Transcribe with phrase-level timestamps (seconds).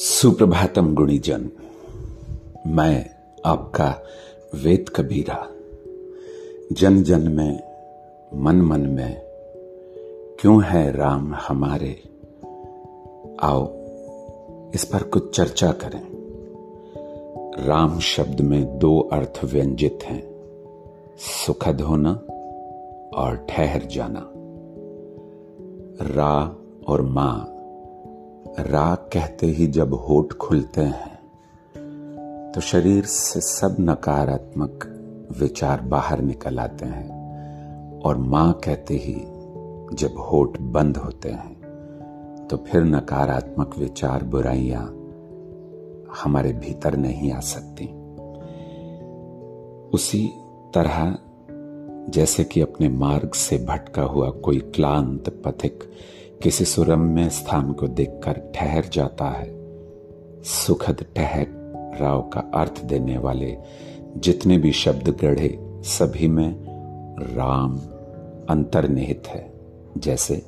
[0.00, 1.50] सुप्रभातम गुणीजन,
[2.66, 3.10] मैं
[3.46, 4.02] आपका
[4.54, 5.48] वेद कबीरा।
[6.72, 7.60] जन जन में,
[8.34, 9.22] मन मन में,
[10.40, 12.02] क्यों है राम हमारे?
[13.42, 13.68] आओ,
[14.74, 16.06] इस पर कुछ चर्चा करें।
[17.66, 20.30] राम शब्द में दो अर्थ व्यंजित हैं,
[21.18, 22.10] सुखद होना
[23.16, 24.30] और ठहर जाना।
[26.02, 26.56] रा
[26.88, 27.54] और माँ
[28.58, 34.84] राग कहते ही जब होठ खुलते हैं तो शरीर से सब नकारात्मक
[35.40, 37.18] विचार बाहर निकल आते हैं
[38.00, 39.14] और माँ कहते ही
[39.96, 44.84] जब होठ बंद होते हैं तो फिर नकारात्मक विचार बुराइयाँ
[46.24, 47.86] हमारे भीतर नहीं आ सकती।
[49.90, 50.32] उसी
[50.74, 51.18] तरह
[52.10, 55.90] जैसे कि अपने मार्ग से भटका हुआ कोई क्लांत पथिक
[56.42, 59.58] किसी सुरम्य स्थान को देखकर ठहर जाता है।
[60.42, 61.46] सुखद ठहर
[62.00, 63.56] राव का अर्थ देने वाले
[64.16, 66.56] जितने भी शब्द गढ़े, सभी में
[67.34, 67.78] राम
[68.50, 69.60] अंतर्निहित है।
[69.98, 70.46] जैसे,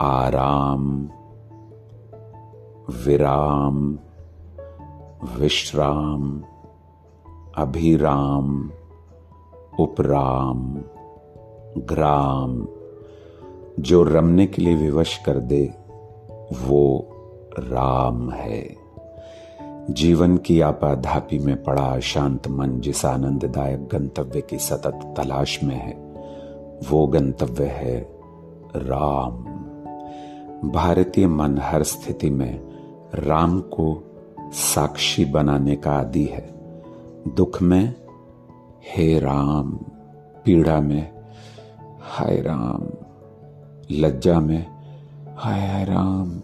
[0.00, 1.10] आराम,
[3.04, 3.98] विराम,
[5.38, 6.44] विश्राम,
[7.56, 8.70] अभिराम,
[9.80, 10.74] उपराम,
[11.78, 12.66] ग्राम।
[13.80, 15.74] जो रमने के लिए विवश कर दे,
[16.66, 17.08] वो
[17.58, 18.76] राम है।
[19.90, 25.94] जीवन की आपाधापी में पड़ा शांत मन जिस आनंददायक गंतव्य की सतत तलाश में है,
[26.90, 28.18] वो गंतव्य है
[28.76, 29.44] राम।
[30.70, 32.60] भारतीय मन हर स्थिति में
[33.14, 34.04] राम को
[34.52, 36.54] साक्षी बनाने का आदि है।
[37.34, 37.94] दुख में,
[38.96, 39.70] हे राम,
[40.44, 41.12] पीड़ा में,
[42.00, 43.03] हाय राम।
[43.90, 44.66] लज्जा में,
[45.38, 46.40] हाय हाय राम।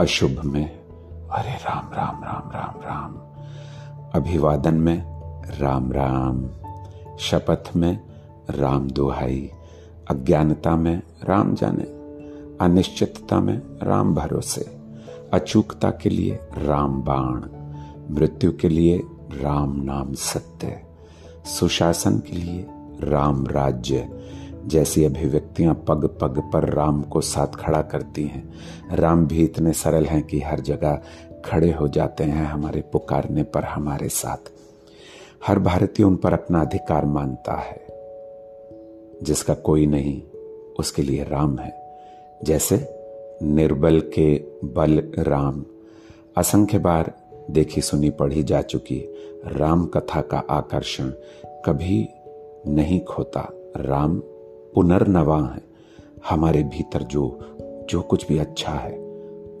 [0.00, 0.70] अशुभ में,
[1.28, 3.18] अरे राम राम राम राम राम।
[4.14, 5.02] अभिवादन में,
[5.58, 6.48] राम राम।
[7.18, 8.00] शपथ में,
[8.50, 9.50] राम दुहाई।
[10.10, 11.82] अज्ञानता में, राम जाने।
[12.64, 14.78] अनिश्चितता में, राम भरोसे।
[15.32, 17.42] अचूकता के लिए, राम बाण।
[18.14, 18.98] मृत्यु के लिए,
[19.32, 20.82] राम नाम सत्य।
[21.44, 22.66] सुशासन के लिए,
[23.00, 24.17] राम राज्य।
[24.68, 28.52] जैसी अभिव्यक्तियाँ पग पग पर राम को साथ खड़ा करती हैं।
[28.92, 31.00] राम भी इतने सरल हैं कि हर जगह
[31.44, 34.50] खड़े हो जाते हैं हमारे पुकारने पर हमारे साथ।
[35.46, 37.86] हर भारतीय उन पर अपना अधिकार मानता है,
[39.22, 40.22] जिसका कोई नहीं,
[40.78, 41.72] उसके लिए राम है।
[42.44, 42.76] जैसे
[43.42, 45.64] निर्बल के बल राम।
[46.36, 47.12] असंख्य बार
[47.50, 48.98] देखी सुनी पढ़ी जा चुकी
[49.46, 51.12] राम कथा का आकर्षण
[51.64, 52.08] कभी
[52.66, 54.22] नहीं खोता। राम
[54.74, 55.62] पुनर्नवा है।
[56.28, 57.38] हमारे भीतर जो
[57.90, 58.98] जो कुछ भी अच्छा है,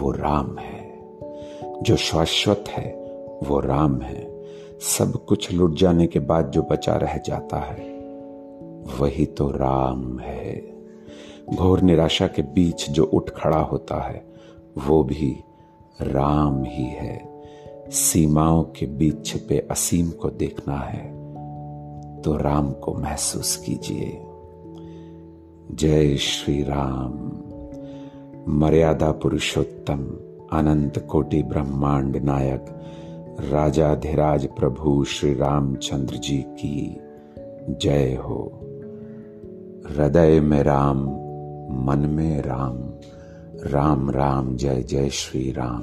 [0.00, 0.88] वो राम है।
[1.82, 2.92] जो शाश्वत है,
[3.44, 4.44] वो राम है।
[4.80, 7.88] सब कुछ लुट जाने के बाद जो बचा रह जाता है,
[8.98, 10.62] वही तो राम है।
[11.54, 14.24] घोर निराशा के बीच जो उठ खड़ा होता है,
[14.78, 15.36] वो भी
[16.00, 17.28] राम ही है।
[17.90, 21.08] सीमाओं के बीच छिपे असीम को देखना है
[22.22, 24.22] तो राम को महसूस कीजिए।
[25.80, 27.12] जय श्री राम
[28.48, 29.98] मर्यादा पुरुषोत्तम,
[30.52, 32.66] अनंत कोटि ब्रह्मांड नायक,
[33.52, 37.00] राजाधिराज प्रभु श्री रामचंद्र जी की
[37.70, 38.60] जय हो।
[39.90, 40.98] हृदय में राम,
[41.86, 42.78] मन में राम
[43.66, 45.82] राम राम जय जय श्री राम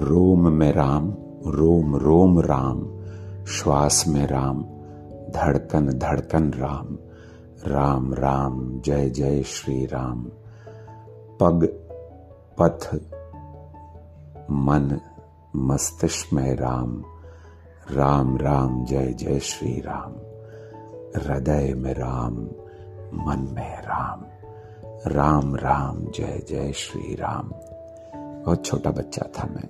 [0.00, 1.14] रोम में राम,
[1.46, 3.00] रोम रोम राम,
[3.44, 4.62] श्वास में राम,
[5.30, 6.98] धड़कन धड़कन राम।
[7.66, 10.24] राम राम, जय जय श्री राम।
[11.40, 11.66] पग,
[12.60, 12.94] पथ,
[14.50, 15.00] मन,
[15.56, 17.04] मस्तिष्क में राम।
[17.90, 20.12] राम राम, जय जय श्री राम।
[21.20, 22.32] हृदय में राम,
[23.26, 24.24] मन में राम।
[25.06, 27.52] राम राम, जय जय श्री राम।
[28.44, 29.68] बहुत छोटा बच्चा था मैं।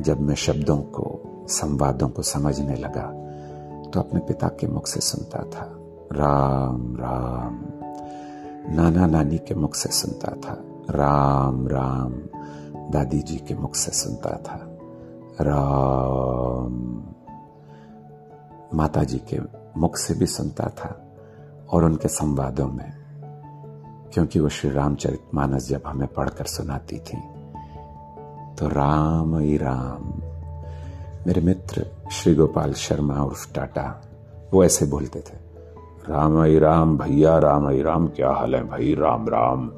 [0.00, 3.12] जब मैं शब्दों को, संवादों को समझने लगा
[3.90, 5.82] तो अपने पिता के मुख से सुनता था।
[6.12, 7.54] राम राम।
[8.74, 10.54] नाना नानी के मुख से सुनता था।
[10.90, 12.12] राम राम।
[12.90, 14.58] दादी जी के मुख से सुनता था।
[15.40, 17.02] राम।
[18.74, 19.38] माता जी के
[19.76, 21.16] मुख से भी सुनता था
[21.70, 22.92] और उनके संवादों में,
[24.12, 27.16] क्योंकि वो श्री रामचरित मानस जब हमें पढ़कर सुनाती थी
[28.56, 30.22] तो राम ही राम।
[31.26, 34.02] मेरे मित्र श्री गोपाल शर्मा उर्फ़ टाटा,
[34.52, 35.45] वो ऐसे बोलते थे।
[36.08, 38.94] राम आई राम भैया राम आई राम, क्या हाल है भाई?
[38.94, 39.70] राम राम।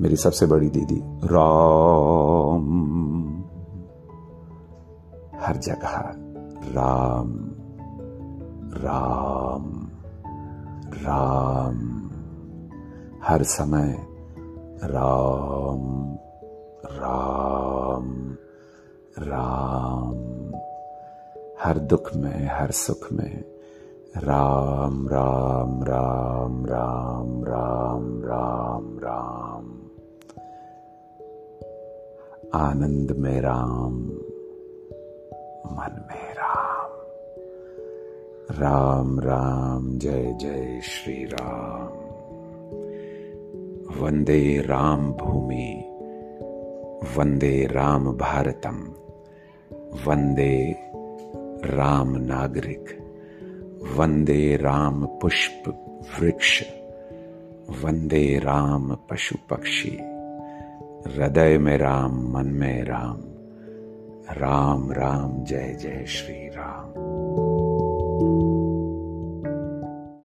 [0.00, 2.68] मेरी सबसे बड़ी दीदी, राम।
[5.40, 6.14] हर जगह
[6.74, 7.38] राम
[8.84, 9.88] राम
[10.94, 12.10] राम।
[13.24, 14.06] हर समय
[14.84, 16.12] राम
[16.84, 18.36] राम
[19.18, 20.14] राम।
[21.64, 23.44] हर दुख में, हर सुख में
[24.16, 29.80] राम राम राम राम राम राम राम।
[32.54, 33.92] आनंद में राम,
[35.76, 36.90] मन में राम।
[38.58, 42.02] राम राम, जय जय श्री राम।
[44.02, 45.84] वंदे राम भूमि,
[47.16, 48.94] वंदे राम भारतम,
[50.06, 50.76] वंदे
[51.64, 53.01] राम नागरिक।
[53.82, 55.62] वंदे राम पुष्प
[56.20, 56.62] वृक्ष,
[57.84, 59.98] वंदे राम पशु पक्षी,
[61.06, 63.20] हृदय में राम, मन में राम
[64.32, 67.41] राम राम, जय जय श्री राम।